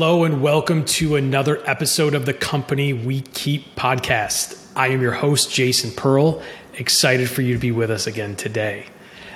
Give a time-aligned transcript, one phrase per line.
[0.00, 4.56] Hello, and welcome to another episode of the Company We Keep podcast.
[4.76, 6.40] I am your host, Jason Pearl.
[6.74, 8.86] Excited for you to be with us again today.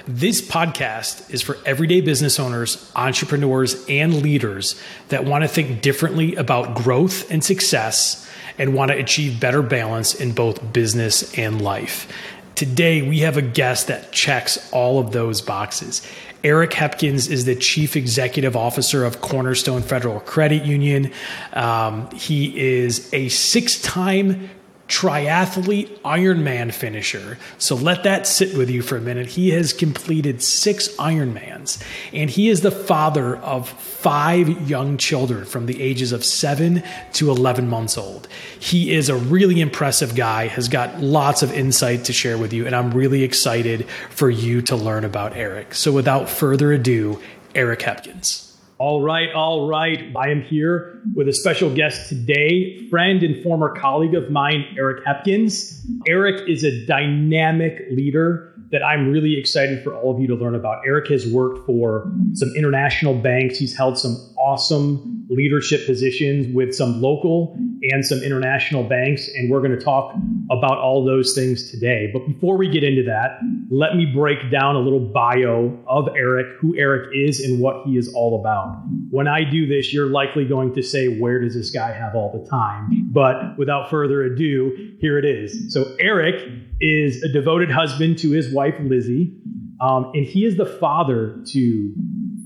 [0.06, 6.36] This podcast is for everyday business owners, entrepreneurs, and leaders that want to think differently
[6.36, 12.06] about growth and success and want to achieve better balance in both business and life.
[12.54, 16.06] Today, we have a guest that checks all of those boxes.
[16.44, 21.12] Eric Hepkins is the Chief Executive Officer of Cornerstone Federal Credit Union.
[21.52, 24.50] Um, he is a six time
[24.88, 27.38] triathlete Ironman finisher.
[27.58, 29.26] So let that sit with you for a minute.
[29.26, 31.82] He has completed six Ironmans,
[32.12, 36.82] and he is the father of five young children from the ages of seven
[37.14, 38.28] to 11 months old.
[38.58, 42.66] He is a really impressive guy, has got lots of insight to share with you,
[42.66, 45.74] and I'm really excited for you to learn about Eric.
[45.74, 47.20] So without further ado,
[47.54, 48.51] Eric Hepkins.
[48.82, 50.12] All right, all right.
[50.16, 55.06] I am here with a special guest today, friend and former colleague of mine, Eric
[55.06, 55.86] Hepkins.
[56.08, 60.56] Eric is a dynamic leader that I'm really excited for all of you to learn
[60.56, 60.82] about.
[60.84, 63.56] Eric has worked for some international banks.
[63.56, 69.28] He's held some awesome leadership positions with some local and some international banks.
[69.28, 70.14] And we're going to talk
[70.50, 72.10] about all those things today.
[72.12, 73.38] But before we get into that,
[73.70, 77.96] let me break down a little bio of Eric, who Eric is, and what he
[77.96, 78.82] is all about.
[79.10, 82.32] When I do this, you're likely going to say, Where does this guy have all
[82.32, 83.10] the time?
[83.12, 85.72] But without further ado, here it is.
[85.72, 86.34] So, Eric
[86.80, 89.34] is a devoted husband to his wife, Lizzie,
[89.80, 91.94] um, and he is the father to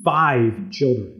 [0.04, 1.12] five children.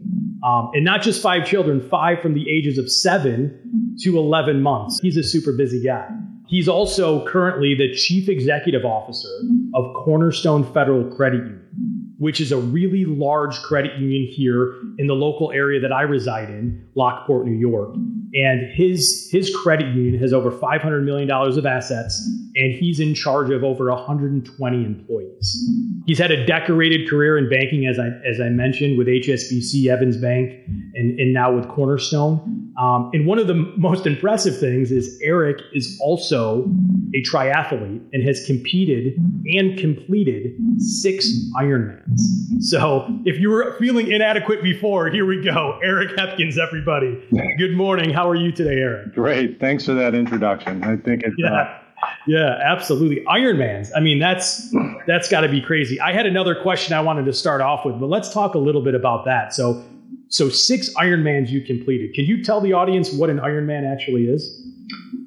[0.45, 4.99] Um, and not just five children, five from the ages of seven to 11 months.
[5.01, 6.07] He's a super busy guy.
[6.47, 9.29] He's also currently the chief executive officer
[9.73, 15.13] of Cornerstone Federal Credit Union, which is a really large credit union here in the
[15.13, 17.95] local area that I reside in, Lockport, New York.
[18.33, 22.25] And his his credit union has over 500 million dollars of assets,
[22.57, 25.71] and he's in charge of over 120 employees.
[26.05, 30.17] He's had a decorated career in banking, as I as I mentioned, with HSBC, Evans
[30.17, 30.51] Bank,
[30.95, 32.73] and, and now with Cornerstone.
[32.79, 36.65] Um, and one of the most impressive things is Eric is also
[37.13, 39.15] a triathlete and has competed
[39.45, 42.19] and completed six Ironmans.
[42.59, 45.79] So if you were feeling inadequate before, here we go.
[45.83, 47.23] Eric Hepkins, everybody.
[47.57, 48.11] Good morning.
[48.11, 49.13] How are you today, Eric?
[49.13, 49.59] Great.
[49.59, 50.83] Thanks for that introduction.
[50.83, 51.35] I think it's.
[51.37, 51.53] Yeah.
[51.53, 51.79] Uh,
[52.27, 53.23] yeah, absolutely.
[53.25, 53.89] Ironmans.
[53.95, 54.73] I mean, that's
[55.07, 55.99] that's got to be crazy.
[55.99, 58.83] I had another question I wanted to start off with, but let's talk a little
[58.83, 59.53] bit about that.
[59.53, 59.83] So,
[60.29, 62.13] so six Ironmans you completed.
[62.13, 64.63] Can you tell the audience what an Ironman actually is?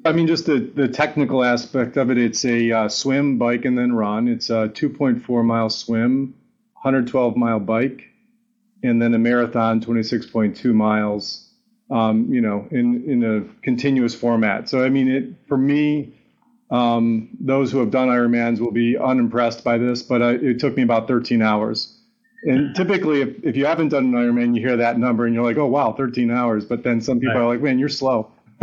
[0.05, 2.17] I mean, just the, the technical aspect of it.
[2.17, 4.27] It's a uh, swim, bike, and then run.
[4.27, 6.33] It's a 2.4 mile swim,
[6.81, 8.03] 112 mile bike,
[8.83, 11.47] and then a marathon, 26.2 miles.
[11.89, 14.69] Um, you know, in in a continuous format.
[14.69, 16.13] So I mean, it for me.
[16.71, 20.77] Um, those who have done Ironmans will be unimpressed by this, but I, it took
[20.77, 21.97] me about 13 hours.
[22.43, 25.43] And typically, if, if you haven't done an Ironman, you hear that number and you're
[25.43, 26.65] like, oh, wow, 13 hours.
[26.65, 27.41] But then some people right.
[27.41, 28.31] are like, man, you're slow.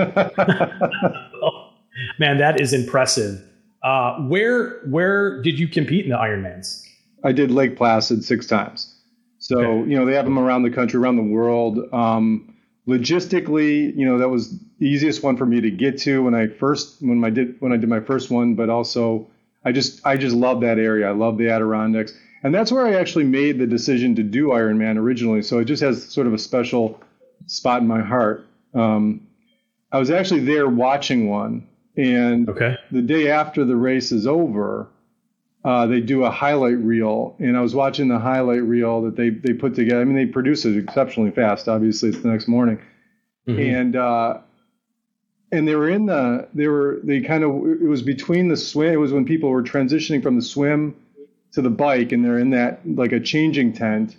[2.18, 3.42] man, that is impressive.
[3.82, 6.84] Uh, where where did you compete in the Ironmans?
[7.24, 8.94] I did Lake Placid six times.
[9.38, 9.90] So okay.
[9.90, 11.78] you know they have them around the country, around the world.
[11.92, 12.47] Um,
[12.88, 16.48] logistically, you know that was the easiest one for me to get to when I
[16.48, 18.54] first when I did when I did my first one.
[18.54, 19.28] But also,
[19.64, 21.08] I just I just love that area.
[21.08, 24.96] I love the Adirondacks, and that's where I actually made the decision to do Ironman
[24.96, 25.42] originally.
[25.42, 27.00] So it just has sort of a special
[27.46, 28.46] spot in my heart.
[28.74, 29.26] Um,
[29.92, 31.66] I was actually there watching one,
[31.96, 32.76] and okay.
[32.90, 34.88] the day after the race is over,
[35.68, 39.28] uh, they do a highlight reel, and I was watching the highlight reel that they
[39.28, 40.00] they put together.
[40.00, 41.68] I mean, they produce it exceptionally fast.
[41.68, 42.80] Obviously, it's the next morning,
[43.46, 43.60] mm-hmm.
[43.60, 44.38] and uh,
[45.52, 47.50] and they were in the they were they kind of
[47.82, 48.94] it was between the swim.
[48.94, 50.96] It was when people were transitioning from the swim
[51.52, 54.16] to the bike, and they're in that like a changing tent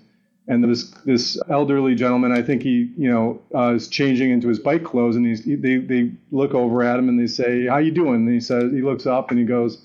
[0.47, 4.59] and this this elderly gentleman, I think he, you know, uh, is changing into his
[4.59, 7.91] bike clothes, and he's they they look over at him and they say, "How you
[7.91, 9.81] doing?" And he says he looks up and he goes,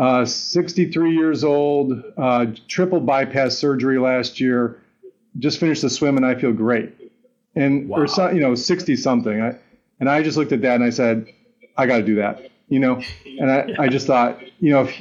[0.00, 4.80] uh, "63 years old, uh, triple bypass surgery last year,
[5.38, 6.92] just finished the swim and I feel great."
[7.54, 7.98] And wow.
[7.98, 9.40] or so, you know, 60 something.
[9.40, 9.56] I,
[9.98, 11.26] and I just looked at that and I said,
[11.76, 13.02] "I got to do that," you know.
[13.38, 15.00] And I I just thought, you know, if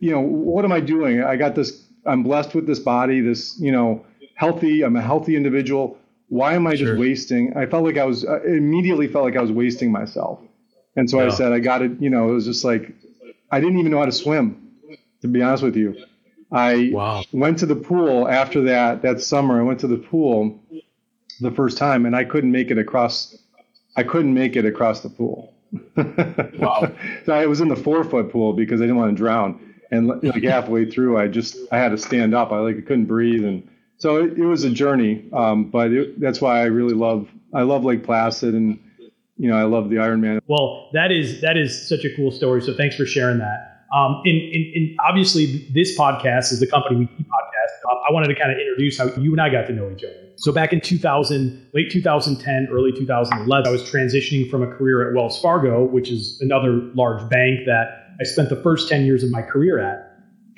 [0.00, 1.22] you know, what am I doing?
[1.22, 4.04] I got this I'm blessed with this body, this, you know,
[4.34, 5.98] healthy, I'm a healthy individual.
[6.28, 6.88] Why am I sure.
[6.88, 7.56] just wasting?
[7.56, 10.40] I felt like I was, I immediately felt like I was wasting myself.
[10.96, 11.26] And so yeah.
[11.26, 12.92] I said, I got it, you know, it was just like,
[13.50, 14.72] I didn't even know how to swim,
[15.22, 15.96] to be honest with you.
[16.50, 17.22] I wow.
[17.32, 19.60] went to the pool after that, that summer.
[19.60, 20.60] I went to the pool
[21.40, 23.36] the first time, and I couldn't make it across.
[23.96, 25.54] I couldn't make it across the pool.
[25.96, 26.90] wow!
[27.26, 30.08] so I was in the four foot pool because I didn't want to drown, and
[30.08, 32.52] like halfway through, I just I had to stand up.
[32.52, 33.68] I like I couldn't breathe, and
[33.98, 35.28] so it, it was a journey.
[35.32, 38.78] Um, but it, that's why I really love I love Lake Placid, and
[39.38, 40.40] you know I love the Ironman.
[40.46, 42.60] Well, that is that is such a cool story.
[42.60, 43.78] So thanks for sharing that.
[43.94, 47.90] Um, and, and, and, obviously, this podcast is the company we keep podcast.
[48.08, 50.28] I wanted to kind of introduce how you and I got to know each other.
[50.36, 55.16] So back in 2000, late 2010, early 2011, I was transitioning from a career at
[55.16, 59.30] Wells Fargo, which is another large bank that I spent the first 10 years of
[59.30, 60.04] my career at.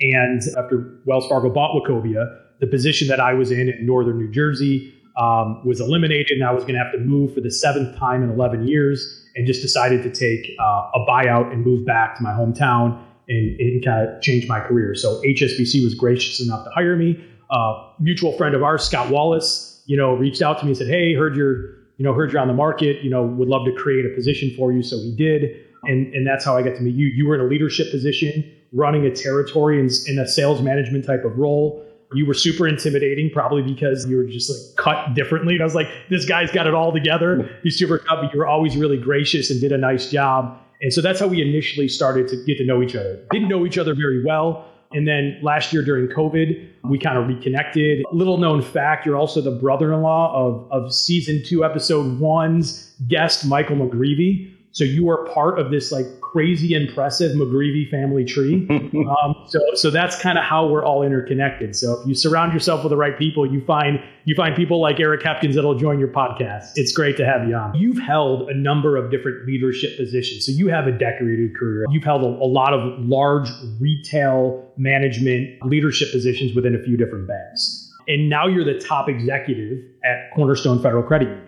[0.01, 4.31] And after Wells Fargo bought Wachovia, the position that I was in in northern New
[4.31, 7.97] Jersey um, was eliminated, and I was going to have to move for the seventh
[7.97, 12.17] time in 11 years, and just decided to take uh, a buyout and move back
[12.17, 14.93] to my hometown and, and kind of change my career.
[14.95, 17.23] So HSBC was gracious enough to hire me.
[17.49, 20.87] Uh, mutual friend of ours, Scott Wallace, you know, reached out to me and said,
[20.87, 23.03] "Hey, heard you're, you know, heard you're on the market.
[23.03, 26.25] You know, would love to create a position for you." So he did, and and
[26.25, 27.07] that's how I got to meet you.
[27.07, 31.25] You were in a leadership position, running a territory in, in a sales management type
[31.25, 31.85] of role.
[32.13, 35.53] You were super intimidating, probably because you were just like cut differently.
[35.53, 37.49] And I was like, this guy's got it all together.
[37.63, 40.59] He's super cut, but you were always really gracious and did a nice job.
[40.81, 43.23] And so that's how we initially started to get to know each other.
[43.31, 44.65] Didn't know each other very well.
[44.93, 48.03] And then last year during COVID, we kind of reconnected.
[48.11, 52.93] Little known fact, you're also the brother in law of, of season two, episode one's
[53.07, 54.53] guest, Michael McGreevy.
[54.73, 58.67] So you are part of this like crazy impressive McGreevy family tree.
[58.69, 61.75] um, so so that's kind of how we're all interconnected.
[61.75, 64.99] So if you surround yourself with the right people, you find you find people like
[64.99, 66.71] Eric Hepkins that'll join your podcast.
[66.75, 67.75] It's great to have you on.
[67.75, 70.45] You've held a number of different leadership positions.
[70.45, 71.85] So you have a decorated career.
[71.89, 77.27] You've held a, a lot of large retail management leadership positions within a few different
[77.27, 77.89] banks.
[78.07, 81.47] And now you're the top executive at Cornerstone Federal Credit Union.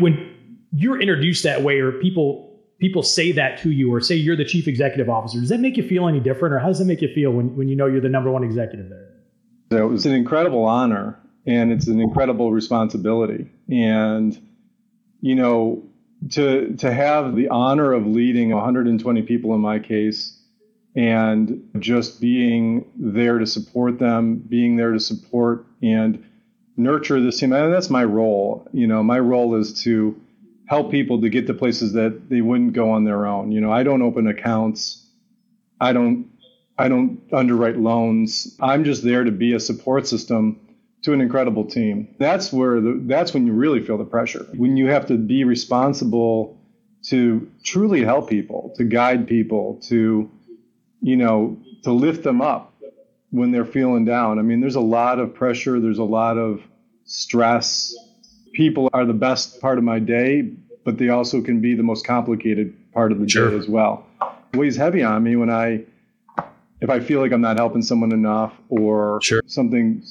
[0.00, 0.34] When
[0.72, 4.44] you're introduced that way or people people say that to you or say you're the
[4.44, 7.00] chief executive officer, does that make you feel any different or how does it make
[7.00, 9.80] you feel when, when you know you're the number one executive there?
[9.80, 13.50] It was an incredible honor and it's an incredible responsibility.
[13.68, 14.38] And,
[15.20, 15.84] you know,
[16.30, 20.40] to, to have the honor of leading 120 people in my case
[20.96, 26.24] and just being there to support them, being there to support and
[26.76, 27.50] nurture this team.
[27.50, 28.68] That's my role.
[28.72, 30.20] You know, my role is to
[30.66, 33.52] help people to get to places that they wouldn't go on their own.
[33.52, 35.06] You know, I don't open accounts.
[35.80, 36.30] I don't
[36.76, 38.56] I don't underwrite loans.
[38.60, 40.60] I'm just there to be a support system
[41.02, 42.14] to an incredible team.
[42.18, 44.46] That's where the, that's when you really feel the pressure.
[44.56, 46.58] When you have to be responsible
[47.04, 50.30] to truly help people, to guide people, to
[51.04, 52.74] you know, to lift them up
[53.30, 54.38] when they're feeling down.
[54.38, 56.62] I mean, there's a lot of pressure, there's a lot of
[57.04, 57.94] stress,
[58.54, 60.50] people are the best part of my day,
[60.84, 63.50] but they also can be the most complicated part of the sure.
[63.50, 64.06] day as well.
[64.52, 65.84] It weighs heavy on me when I,
[66.80, 69.42] if I feel like I'm not helping someone enough or sure.
[69.46, 70.02] something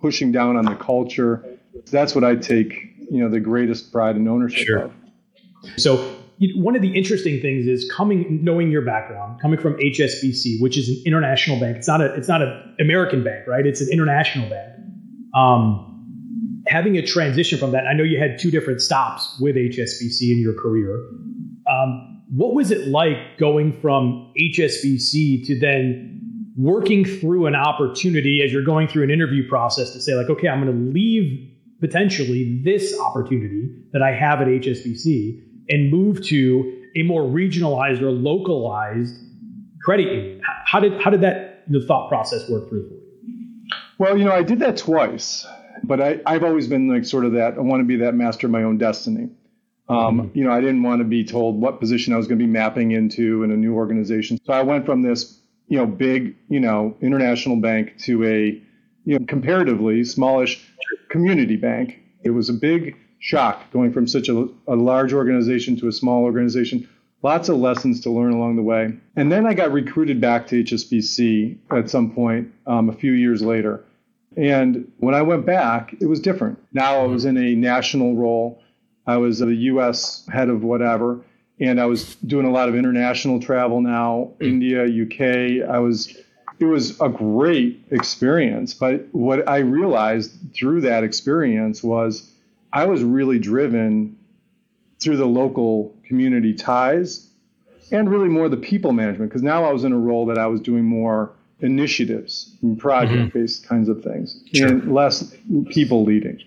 [0.00, 1.44] pushing down on the culture.
[1.90, 4.78] That's what I take, you know, the greatest pride and ownership sure.
[4.78, 4.92] of.
[5.76, 6.14] So
[6.54, 10.88] one of the interesting things is coming knowing your background coming from hsbc which is
[10.88, 14.48] an international bank it's not a it's not an american bank right it's an international
[14.48, 14.72] bank
[15.34, 15.97] um,
[16.68, 20.38] having a transition from that, I know you had two different stops with HSBC in
[20.38, 20.94] your career.
[21.70, 26.20] Um, what was it like going from HSBC to then
[26.56, 30.48] working through an opportunity as you're going through an interview process to say, like, okay,
[30.48, 31.48] I'm going to leave
[31.80, 38.10] potentially this opportunity that I have at HSBC and move to a more regionalized or
[38.10, 39.14] localized
[39.82, 40.42] credit union?
[40.66, 43.02] How did how did that the thought process work through for you?
[43.98, 45.46] Well, you know, I did that twice
[45.82, 47.54] but I, I've always been like sort of that.
[47.54, 49.28] I want to be that master of my own destiny.
[49.88, 50.38] Um, mm-hmm.
[50.38, 52.50] You know, I didn't want to be told what position I was going to be
[52.50, 54.38] mapping into in a new organization.
[54.44, 58.62] So I went from this, you know, big, you know, international bank to a,
[59.04, 60.62] you know, comparatively smallish
[61.08, 62.00] community bank.
[62.22, 66.24] It was a big shock going from such a, a large organization to a small
[66.24, 66.88] organization.
[67.22, 68.92] Lots of lessons to learn along the way.
[69.16, 73.42] And then I got recruited back to HSBC at some point um, a few years
[73.42, 73.84] later.
[74.38, 76.60] And when I went back, it was different.
[76.72, 78.62] Now I was in a national role.
[79.04, 80.24] I was the U.S.
[80.32, 81.20] head of whatever,
[81.58, 84.44] and I was doing a lot of international travel now, hmm.
[84.44, 85.68] India, UK.
[85.68, 86.16] I was.
[86.60, 92.28] It was a great experience, but what I realized through that experience was
[92.72, 94.16] I was really driven
[94.98, 97.30] through the local community ties
[97.92, 100.48] and really more the people management because now I was in a role that I
[100.48, 103.74] was doing more initiatives and project based mm-hmm.
[103.74, 104.68] kinds of things sure.
[104.68, 105.34] and less
[105.70, 106.40] people leading.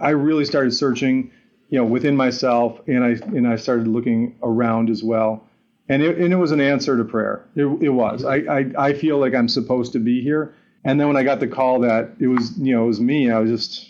[0.00, 1.30] I really started searching,
[1.68, 5.46] you know, within myself, and I and I started looking around as well,
[5.88, 7.44] and it, and it was an answer to prayer.
[7.56, 8.24] It, it was.
[8.24, 10.54] I, I I feel like I'm supposed to be here,
[10.84, 13.30] and then when I got the call that it was you know it was me,
[13.30, 13.88] I was just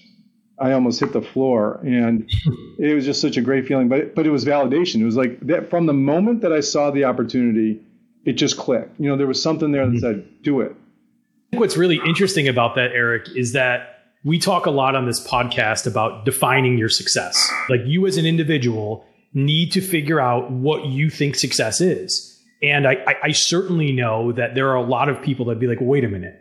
[0.58, 2.30] I almost hit the floor, and
[2.78, 3.88] it was just such a great feeling.
[3.88, 5.00] But but it was validation.
[5.00, 7.80] It was like that from the moment that I saw the opportunity,
[8.24, 8.98] it just clicked.
[9.00, 9.98] You know, there was something there that mm-hmm.
[9.98, 13.92] said, "Do it." I think What's really interesting about that, Eric, is that
[14.24, 17.50] we talk a lot on this podcast about defining your success.
[17.68, 22.28] Like you as an individual need to figure out what you think success is.
[22.62, 25.66] And I, I, I certainly know that there are a lot of people that be
[25.66, 26.38] like, wait a minute.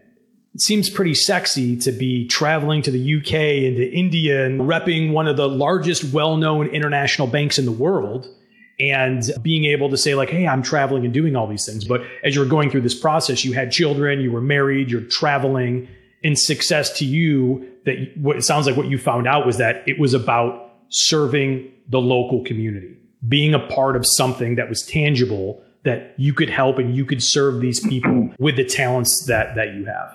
[0.53, 5.11] It seems pretty sexy to be traveling to the UK and to India and repping
[5.11, 8.27] one of the largest well known international banks in the world
[8.81, 11.85] and being able to say like hey i'm traveling and doing all these things.
[11.85, 15.87] But as you're going through this process you had children you were married you're traveling
[16.23, 19.87] and success to you that what it sounds like what you found out was that
[19.87, 22.97] it was about serving the local community
[23.27, 27.23] being a part of something that was tangible that you could help and you could
[27.23, 30.13] serve these people with the talents that that you have.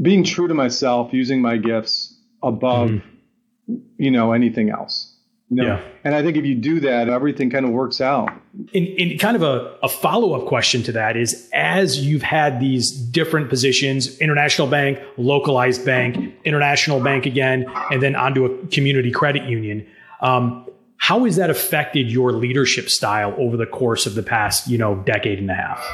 [0.00, 3.76] Being true to myself using my gifts above mm-hmm.
[3.98, 5.09] you know anything else
[5.50, 5.64] you know?
[5.64, 5.82] Yeah.
[6.04, 8.30] And I think if you do that, everything kind of works out.
[8.72, 12.60] In, in kind of a, a follow up question to that is as you've had
[12.60, 19.10] these different positions, international bank, localized bank, international bank again, and then onto a community
[19.10, 19.86] credit union,
[20.20, 20.66] um,
[20.96, 24.96] how has that affected your leadership style over the course of the past, you know,
[24.96, 25.84] decade and a half?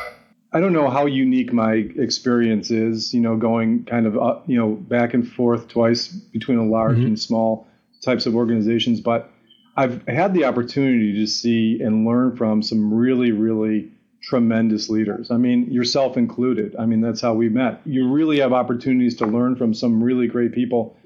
[0.53, 4.15] I don't know how unique my experience is, you know, going kind of,
[4.47, 7.07] you know, back and forth twice between a large mm-hmm.
[7.07, 7.69] and small
[8.05, 9.31] types of organizations, but
[9.77, 13.91] I've had the opportunity to see and learn from some really, really
[14.23, 15.31] tremendous leaders.
[15.31, 16.75] I mean, yourself included.
[16.77, 17.81] I mean, that's how we met.
[17.85, 20.97] You really have opportunities to learn from some really great people.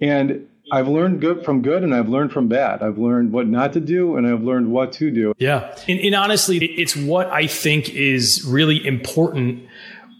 [0.00, 2.82] And I've learned good from good and I've learned from bad.
[2.82, 5.32] I've learned what not to do and I've learned what to do.
[5.38, 5.74] Yeah.
[5.86, 9.68] And, and honestly, it's what I think is really important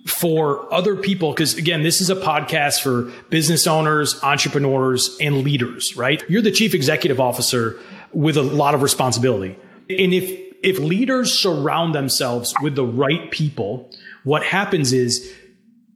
[0.07, 5.97] for other people because again this is a podcast for business owners entrepreneurs and leaders
[5.97, 7.77] right you're the chief executive officer
[8.16, 9.58] with a lot of responsibility.
[9.90, 13.90] And if if leaders surround themselves with the right people,
[14.25, 15.32] what happens is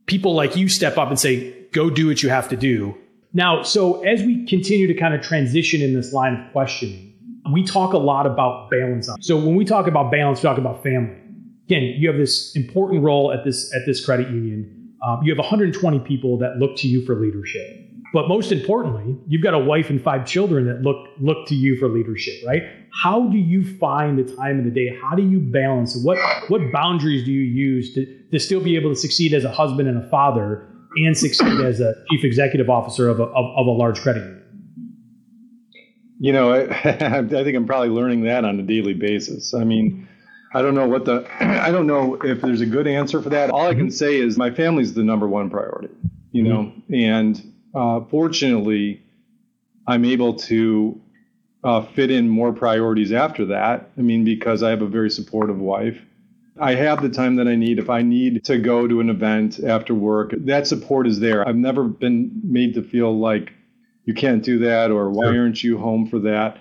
[0.04, 2.94] people like you step up and say, "Go do what you have to do."
[3.32, 7.14] Now, so as we continue to kind of transition in this line of questioning,
[7.52, 9.08] we talk a lot about balance.
[9.20, 11.16] So when we talk about balance, we talk about family.
[11.66, 14.92] Again, you have this important role at this at this credit union.
[15.02, 17.89] Um, you have 120 people that look to you for leadership.
[18.12, 21.76] But most importantly, you've got a wife and five children that look look to you
[21.76, 22.62] for leadership, right?
[22.92, 24.98] How do you find the time in the day?
[25.00, 25.96] How do you balance?
[25.96, 29.50] What what boundaries do you use to, to still be able to succeed as a
[29.50, 33.66] husband and a father and succeed as a chief executive officer of a, of, of
[33.66, 34.36] a large credit union?
[36.18, 39.54] You know, I, I think I'm probably learning that on a daily basis.
[39.54, 40.08] I mean,
[40.52, 43.50] I don't know what the I don't know if there's a good answer for that.
[43.50, 43.90] All I can mm-hmm.
[43.90, 45.94] say is my family's the number one priority,
[46.32, 46.94] you know, mm-hmm.
[46.94, 49.02] and uh, fortunately,
[49.86, 51.00] I'm able to
[51.62, 53.90] uh, fit in more priorities after that.
[53.98, 56.00] I mean, because I have a very supportive wife.
[56.60, 57.78] I have the time that I need.
[57.78, 61.46] If I need to go to an event after work, that support is there.
[61.46, 63.52] I've never been made to feel like
[64.04, 66.58] you can't do that or why aren't you home for that.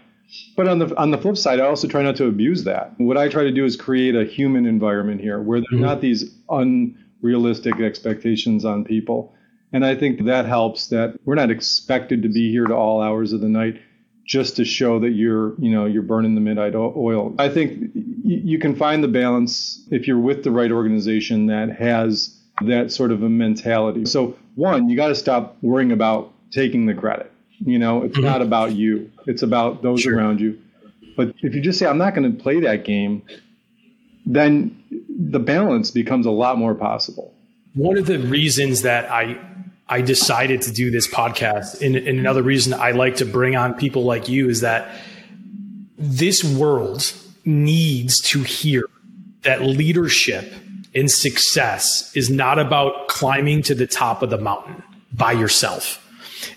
[0.55, 2.93] But on the on the flip side, I also try not to abuse that.
[2.97, 5.81] What I try to do is create a human environment here where there's mm-hmm.
[5.81, 9.33] not these unrealistic expectations on people.
[9.71, 13.33] And I think that helps that we're not expected to be here to all hours
[13.33, 13.79] of the night
[14.25, 17.35] just to show that you're, you know, you're burning the midnight oil.
[17.39, 17.91] I think
[18.23, 23.11] you can find the balance if you're with the right organization that has that sort
[23.11, 24.05] of a mentality.
[24.05, 27.31] So one, you got to stop worrying about taking the credit.
[27.59, 28.25] You know, it's mm-hmm.
[28.25, 29.11] not about you.
[29.25, 30.15] It's about those sure.
[30.15, 30.59] around you.
[31.17, 33.23] But if you just say I'm not going to play that game,
[34.25, 37.33] then the balance becomes a lot more possible.
[37.73, 39.37] One of the reasons that I
[39.89, 41.81] I decided to do this podcast.
[41.81, 44.89] And, and, another reason I like to bring on people like you is that
[45.97, 47.11] this world
[47.43, 48.83] needs to hear
[49.41, 50.53] that leadership
[50.93, 56.05] and success is not about climbing to the top of the mountain by yourself.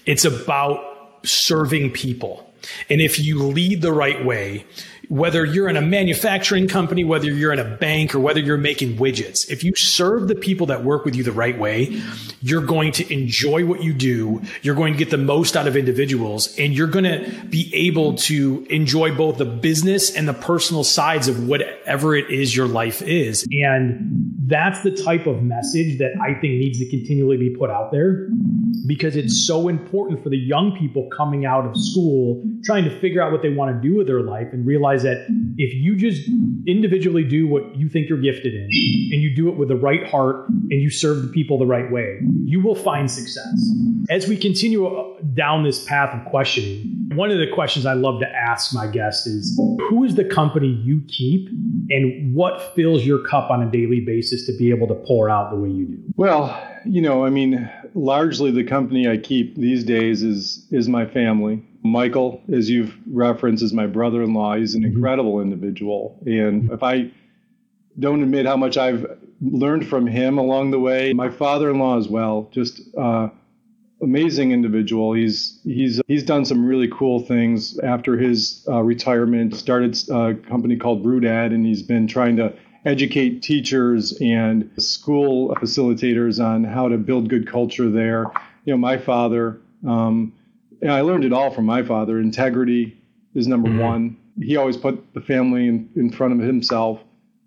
[0.05, 0.81] It's about
[1.25, 2.53] serving people.
[2.89, 4.65] And if you lead the right way,
[5.13, 8.97] whether you're in a manufacturing company, whether you're in a bank, or whether you're making
[8.97, 12.01] widgets, if you serve the people that work with you the right way,
[12.41, 14.41] you're going to enjoy what you do.
[14.63, 18.15] You're going to get the most out of individuals and you're going to be able
[18.15, 23.03] to enjoy both the business and the personal sides of whatever it is your life
[23.03, 23.47] is.
[23.51, 27.93] And that's the type of message that I think needs to continually be put out
[27.93, 28.29] there
[28.87, 33.23] because it's so important for the young people coming out of school trying to figure
[33.23, 35.27] out what they want to do with their life and realize that
[35.59, 36.29] if you just
[36.67, 38.69] individually do what you think you're gifted in
[39.13, 41.91] and you do it with the right heart and you serve the people the right
[41.93, 43.71] way, you will find success.
[44.11, 48.21] As we continue uh, down this path of questioning, one of the questions I love
[48.21, 49.57] to ask my guests is
[49.89, 51.49] who is the company you keep
[51.91, 55.51] and what fills your cup on a daily basis to be able to pour out
[55.51, 56.03] the way you do?
[56.17, 61.07] Well, you know, I mean, largely the company I keep these days is is my
[61.07, 61.65] family.
[61.85, 64.57] Michael, as you've referenced, is my brother-in-law.
[64.57, 64.97] He's an mm-hmm.
[64.97, 67.11] incredible individual, and if I
[67.99, 69.07] don't admit how much I've
[69.41, 72.49] learned from him along the way, my father-in-law as well.
[72.53, 73.29] Just uh,
[74.03, 75.13] amazing individual.
[75.15, 79.55] He's he's he's done some really cool things after his uh, retirement.
[79.55, 86.45] Started a company called Brewdad, and he's been trying to educate teachers and school facilitators
[86.45, 88.27] on how to build good culture there.
[88.65, 89.61] You know, my father.
[89.87, 90.33] Um,
[90.89, 92.19] I learned it all from my father.
[92.19, 92.97] Integrity
[93.35, 93.79] is number mm-hmm.
[93.79, 94.17] one.
[94.41, 97.01] He always put the family in, in front of himself.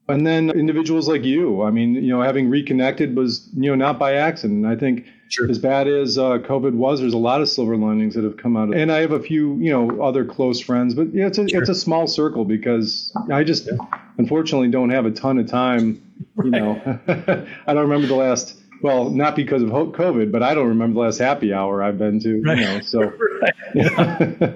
[0.08, 1.63] And then individuals like you.
[1.63, 4.65] I mean, you know, having reconnected was, you know, not by accident.
[4.65, 5.50] I think Sure.
[5.50, 8.56] As bad as uh, COVID was, there's a lot of silver linings that have come
[8.56, 8.82] out of it.
[8.82, 11.60] And I have a few, you know, other close friends, but yeah, it's a sure.
[11.60, 13.74] it's a small circle because I just yeah.
[14.17, 16.01] Unfortunately don't have a ton of time.
[16.36, 16.45] Right.
[16.45, 17.00] You know,
[17.67, 18.60] I don't remember the last.
[18.81, 22.19] Well, not because of COVID, but I don't remember the last happy hour I've been
[22.22, 22.41] to.
[22.41, 22.57] Right.
[22.57, 24.55] You know, so.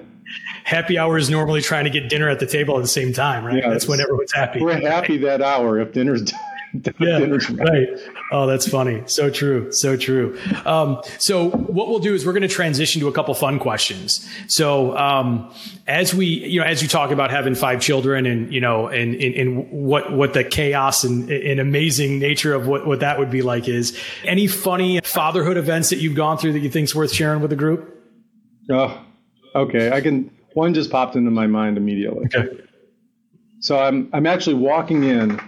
[0.64, 3.44] happy hour is normally trying to get dinner at the table at the same time,
[3.44, 3.56] right?
[3.56, 4.60] Yeah, That's when everyone's happy.
[4.60, 6.40] We're happy that hour if dinner's done.
[6.98, 7.88] Yeah, right.
[8.30, 9.02] Oh, that's funny.
[9.06, 9.72] So true.
[9.72, 10.38] So true.
[10.64, 14.28] Um, so what we'll do is we're going to transition to a couple fun questions.
[14.48, 15.52] So um,
[15.86, 19.14] as we, you know, as you talk about having five children and you know, and,
[19.14, 23.30] and, and what what the chaos and, and amazing nature of what what that would
[23.30, 27.12] be like is any funny fatherhood events that you've gone through that you think's worth
[27.12, 27.96] sharing with the group?
[28.70, 29.04] Oh,
[29.54, 29.90] okay.
[29.90, 30.30] I can.
[30.54, 32.26] One just popped into my mind immediately.
[32.26, 32.64] Okay.
[33.60, 35.40] So I'm I'm actually walking in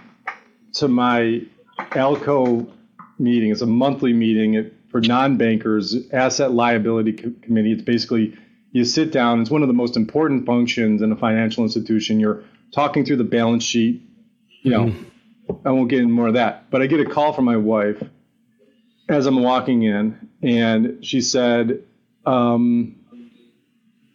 [0.73, 1.41] to my
[1.77, 2.69] ALCO
[3.19, 3.51] meeting.
[3.51, 7.71] It's a monthly meeting for non-bankers, asset liability co- committee.
[7.71, 8.37] It's basically
[8.71, 9.41] you sit down.
[9.41, 12.19] It's one of the most important functions in a financial institution.
[12.19, 14.01] You're talking through the balance sheet.
[14.61, 15.67] You know, mm-hmm.
[15.67, 16.69] I won't get into more of that.
[16.71, 18.01] But I get a call from my wife
[19.09, 21.83] as I'm walking in, and she said,
[22.25, 22.95] um,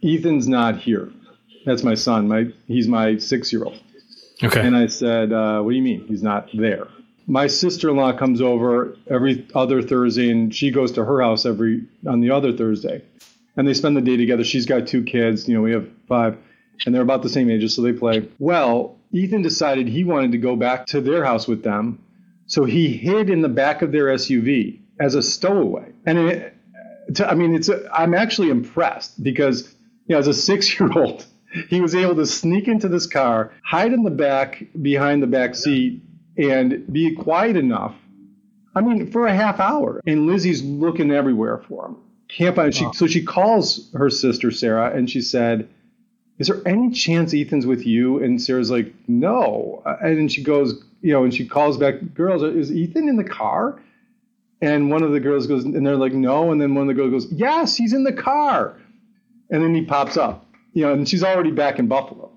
[0.03, 1.12] "Ethan's not here."
[1.66, 2.29] That's my son.
[2.29, 3.81] My he's my six-year-old.
[4.42, 4.61] Okay.
[4.61, 6.88] And I said, uh, What do you mean he's not there?
[7.27, 11.44] My sister in law comes over every other Thursday and she goes to her house
[11.44, 13.03] every on the other Thursday.
[13.57, 14.44] And they spend the day together.
[14.44, 16.38] She's got two kids, you know, we have five,
[16.87, 18.29] and they're about the same ages, so they play.
[18.38, 22.03] Well, Ethan decided he wanted to go back to their house with them.
[22.46, 25.92] So he hid in the back of their SUV as a stowaway.
[26.07, 26.55] And it,
[27.14, 29.74] to, I mean, it's a, I'm actually impressed because,
[30.07, 31.27] you know, as a six year old,
[31.69, 35.55] he was able to sneak into this car, hide in the back behind the back
[35.55, 36.03] seat,
[36.37, 37.95] and be quiet enough.
[38.75, 40.01] I mean, for a half hour.
[40.07, 41.97] And Lizzie's looking everywhere for him.
[42.29, 42.75] Can't find.
[42.75, 45.69] She, so she calls her sister Sarah, and she said,
[46.39, 50.85] "Is there any chance Ethan's with you?" And Sarah's like, "No." And then she goes,
[51.01, 53.81] you know, and she calls back, "Girls, is Ethan in the car?"
[54.61, 57.01] And one of the girls goes, and they're like, "No." And then one of the
[57.01, 58.77] girls goes, "Yes, he's in the car."
[59.51, 60.45] And then he pops up
[60.79, 62.31] you know, and she's already back in Buffalo.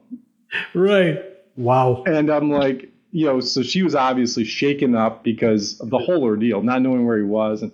[0.73, 1.23] Right.
[1.57, 2.03] Wow.
[2.07, 6.23] And I'm like, you know, so she was obviously shaken up because of the whole
[6.23, 7.61] ordeal, not knowing where he was.
[7.61, 7.71] And,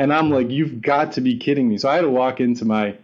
[0.00, 1.78] and I'm like, you've got to be kidding me.
[1.78, 2.96] So I had to walk into my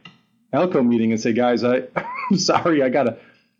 [0.53, 1.83] ALCO meeting and say, guys, I,
[2.31, 3.19] I'm sorry, I gotta,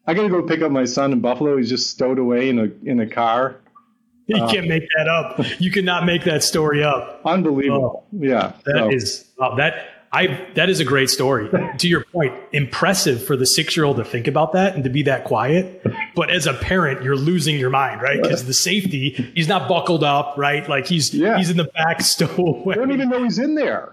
[0.09, 1.57] I gotta go pick up my son in Buffalo.
[1.57, 3.61] He's just stowed away in a in a car.
[4.27, 5.39] You uh, can't make that up.
[5.61, 7.21] You cannot make that story up.
[7.25, 8.07] Unbelievable.
[8.13, 8.55] Oh, yeah.
[8.65, 8.91] That so.
[8.91, 11.51] is wow, that I that is a great story.
[11.79, 14.91] to your point, impressive for the six year old to think about that and to
[14.91, 15.85] be that quiet.
[16.15, 18.23] But as a parent, you're losing your mind, right?
[18.23, 20.67] Because the safety, he's not buckled up, right?
[20.67, 21.37] Like he's yeah.
[21.37, 22.75] he's in the back stowaway.
[22.75, 23.93] I don't even know he's in there.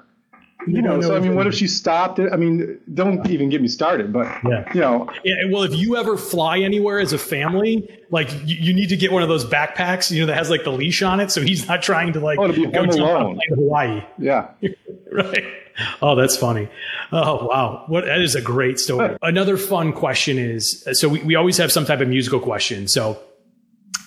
[0.66, 2.32] You, know, so I mean, what if she stopped it?
[2.32, 4.72] I mean, don't even get me started, but yeah.
[4.74, 5.12] you know.
[5.26, 8.96] Yeah, well, if you ever fly anywhere as a family, like you, you, need to
[8.96, 11.42] get one of those backpacks, you know, that has like the leash on it, so
[11.42, 13.42] he's not trying to like oh, to go alone.
[13.50, 14.04] Hawaii.
[14.18, 14.52] Yeah,
[15.12, 15.44] right.
[16.02, 16.70] Oh, that's funny.
[17.12, 17.86] Oh, wow.
[17.88, 19.18] What that is a great story.
[19.22, 22.88] Another fun question is so we, we always have some type of musical question.
[22.88, 23.20] So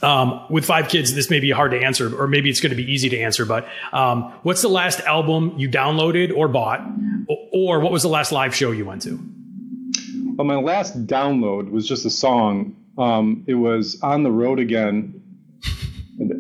[0.03, 2.77] um, with five kids, this may be hard to answer, or maybe it's going to
[2.77, 3.45] be easy to answer.
[3.45, 6.87] But um, what's the last album you downloaded or bought,
[7.53, 9.19] or what was the last live show you went to?
[10.37, 12.77] Well, my last download was just a song.
[12.99, 15.23] Um, it was "On the Road Again"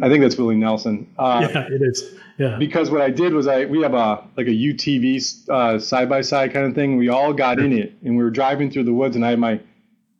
[0.02, 1.08] I think that's Willie Nelson.
[1.18, 2.14] Uh, yeah, it is.
[2.38, 2.56] Yeah.
[2.58, 6.20] Because what I did was I we have a like a UTV uh, side by
[6.20, 6.96] side kind of thing.
[6.96, 9.38] We all got in it, and we were driving through the woods, and I had
[9.38, 9.60] my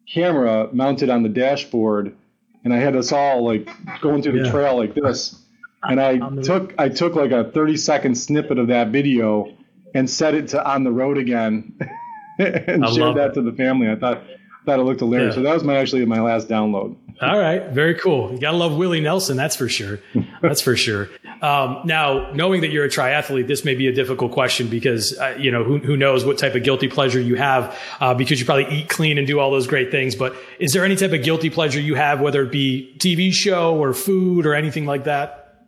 [0.08, 2.16] camera mounted on the dashboard,
[2.64, 3.68] and I had us all like
[4.00, 4.50] going through the yeah.
[4.50, 5.42] trail like this.
[5.82, 9.54] And I took I took like a 30 second snippet of that video
[9.94, 11.78] and set it to on the road again,
[12.38, 13.34] and I shared that it.
[13.34, 13.90] to the family.
[13.90, 14.22] I thought
[14.66, 15.34] thought it looked hilarious.
[15.34, 15.36] Yeah.
[15.36, 16.96] So that was my actually my last download.
[17.22, 18.30] All right, very cool.
[18.32, 20.00] You gotta love Willie Nelson, that's for sure.
[20.42, 21.08] That's for sure.
[21.40, 25.34] Um, now, knowing that you're a triathlete, this may be a difficult question because uh,
[25.38, 28.46] you know who, who, knows what type of guilty pleasure you have uh, because you
[28.46, 30.14] probably eat clean and do all those great things.
[30.14, 33.76] But is there any type of guilty pleasure you have, whether it be TV show
[33.76, 35.64] or food or anything like that?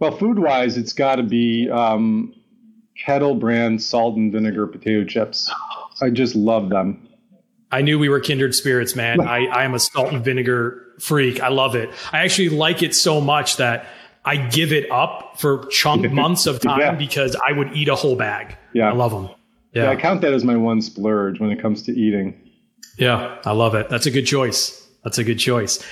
[0.00, 2.34] Well, food wise, it's got to be um,
[2.96, 5.52] Kettle brand salt and vinegar potato chips.
[6.00, 7.08] I just love them.
[7.72, 9.20] I knew we were kindred spirits, man.
[9.20, 11.40] I, I am a salt and vinegar freak.
[11.40, 11.90] I love it.
[12.12, 13.86] I actually like it so much that
[14.24, 16.94] I give it up for chunk months of time yeah.
[16.94, 18.56] because I would eat a whole bag.
[18.74, 18.90] Yeah.
[18.90, 19.30] I love them.
[19.72, 19.84] Yeah.
[19.84, 19.90] yeah.
[19.90, 22.38] I count that as my one splurge when it comes to eating.
[22.98, 23.38] Yeah.
[23.44, 23.88] I love it.
[23.88, 24.78] That's a good choice.
[25.02, 25.84] That's a good choice.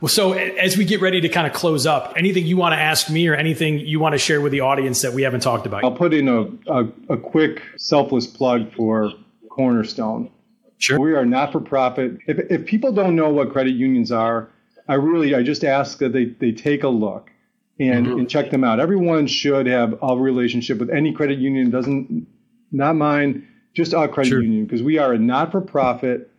[0.00, 2.78] Well, so as we get ready to kind of close up, anything you want to
[2.78, 5.66] ask me or anything you want to share with the audience that we haven't talked
[5.66, 5.82] about?
[5.82, 9.12] I'll put in a, a, a quick selfless plug for
[9.48, 10.30] Cornerstone.
[10.78, 11.00] Sure.
[11.00, 12.18] We are not for profit.
[12.26, 14.48] If, if people don't know what credit unions are,
[14.88, 17.30] I really, I just ask that they, they take a look
[17.78, 18.18] and, mm-hmm.
[18.20, 18.80] and check them out.
[18.80, 21.70] Everyone should have a relationship with any credit union.
[21.70, 22.26] Doesn't,
[22.70, 24.42] not mine, just our credit sure.
[24.42, 26.30] union, because we are a not for profit,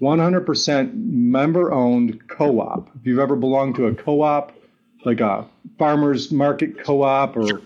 [0.00, 2.90] 100% member owned co op.
[3.00, 4.52] If you've ever belonged to a co op,
[5.04, 5.46] like a
[5.78, 7.60] farmer's market co op, or,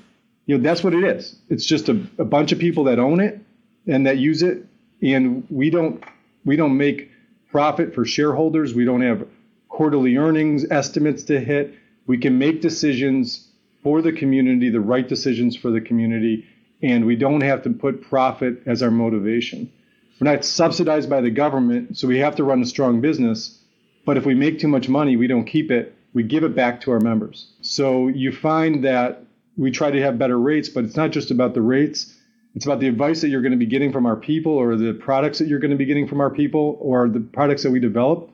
[0.46, 1.37] you know, that's what it is.
[1.48, 3.40] It's just a, a bunch of people that own it
[3.87, 4.66] and that use it
[5.02, 6.02] and we don't
[6.44, 7.10] we don't make
[7.50, 8.74] profit for shareholders.
[8.74, 9.26] We don't have
[9.68, 11.74] quarterly earnings estimates to hit.
[12.06, 13.48] We can make decisions
[13.82, 16.46] for the community, the right decisions for the community,
[16.82, 19.72] and we don't have to put profit as our motivation.
[20.20, 23.58] We're not subsidized by the government, so we have to run a strong business.
[24.04, 25.94] But if we make too much money, we don't keep it.
[26.12, 27.48] We give it back to our members.
[27.62, 29.24] So you find that
[29.56, 32.14] we try to have better rates, but it's not just about the rates.
[32.54, 34.92] It's about the advice that you're going to be getting from our people or the
[34.92, 37.80] products that you're going to be getting from our people or the products that we
[37.80, 38.30] develop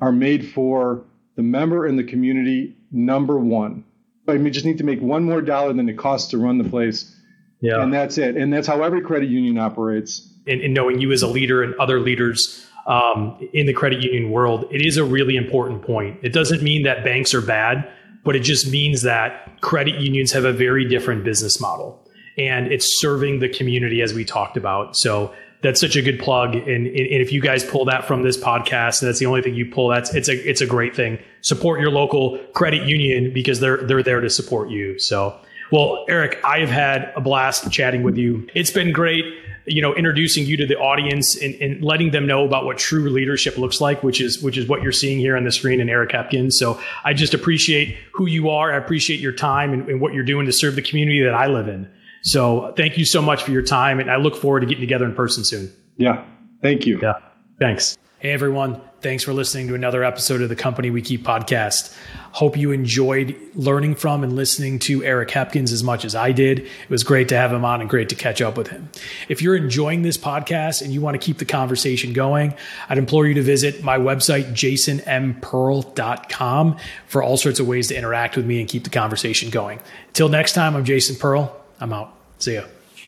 [0.00, 3.84] are made for the member and the community number one.
[4.28, 6.68] I mean, just need to make one more dollar than it costs to run the
[6.68, 7.14] place.
[7.60, 7.82] Yeah.
[7.82, 8.36] And that's it.
[8.36, 10.32] And that's how every credit union operates.
[10.46, 14.30] And, and knowing you as a leader and other leaders um, in the credit union
[14.30, 16.20] world, it is a really important point.
[16.22, 17.88] It doesn't mean that banks are bad,
[18.24, 22.05] but it just means that credit unions have a very different business model
[22.36, 24.96] and it's serving the community as we talked about.
[24.96, 26.54] So that's such a good plug.
[26.54, 29.54] And, and, if you guys pull that from this podcast, and that's the only thing
[29.54, 31.18] you pull, that's it's a it's a great thing.
[31.40, 34.98] Support your local credit union because they're they're there to support you.
[34.98, 35.38] So,
[35.72, 38.46] well, Eric, I have had a blast chatting with you.
[38.54, 39.24] It's been great,
[39.64, 43.08] you know, introducing you to the audience and, and letting them know about what true
[43.08, 45.88] leadership looks like, which is which is what you're seeing here on the screen in
[45.88, 46.58] Eric Hepkins.
[46.58, 48.72] So I just appreciate who you are.
[48.72, 51.46] I appreciate your time and, and what you're doing to serve the community that I
[51.46, 51.88] live in.
[52.26, 54.00] So thank you so much for your time.
[54.00, 55.72] And I look forward to getting together in person soon.
[55.96, 56.24] Yeah.
[56.60, 56.98] Thank you.
[57.00, 57.20] Yeah.
[57.60, 57.96] Thanks.
[58.18, 58.80] Hey, everyone.
[59.00, 61.96] Thanks for listening to another episode of the Company We Keep podcast.
[62.32, 66.58] Hope you enjoyed learning from and listening to Eric Hepkins as much as I did.
[66.60, 68.88] It was great to have him on and great to catch up with him.
[69.28, 72.54] If you're enjoying this podcast and you want to keep the conversation going,
[72.88, 78.36] I'd implore you to visit my website, jasonmpearl.com, for all sorts of ways to interact
[78.36, 79.78] with me and keep the conversation going.
[80.08, 81.54] Until next time, I'm Jason Pearl.
[81.78, 82.15] I'm out.
[82.38, 82.64] See ya.